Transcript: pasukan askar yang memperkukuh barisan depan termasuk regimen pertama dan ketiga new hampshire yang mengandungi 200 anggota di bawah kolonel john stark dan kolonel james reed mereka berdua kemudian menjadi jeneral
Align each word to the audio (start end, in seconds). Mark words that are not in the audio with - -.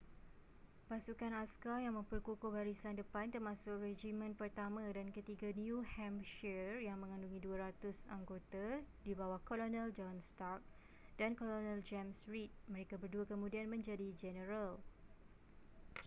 pasukan 0.89 1.33
askar 1.45 1.77
yang 1.85 1.93
memperkukuh 1.99 2.49
barisan 2.57 2.95
depan 3.01 3.25
termasuk 3.33 3.75
regimen 3.87 4.31
pertama 4.41 4.81
dan 4.97 5.07
ketiga 5.15 5.49
new 5.65 5.77
hampshire 5.93 6.75
yang 6.87 6.97
mengandungi 7.05 7.37
200 7.45 7.69
anggota 8.17 8.67
di 9.05 9.11
bawah 9.19 9.37
kolonel 9.47 9.87
john 9.97 10.17
stark 10.29 10.61
dan 11.21 11.31
kolonel 11.39 11.79
james 11.89 12.17
reed 12.31 12.49
mereka 12.73 12.95
berdua 13.01 13.25
kemudian 13.31 13.67
menjadi 13.73 14.07
jeneral 14.21 14.71